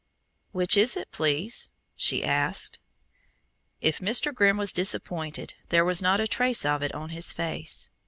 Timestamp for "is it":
0.77-1.11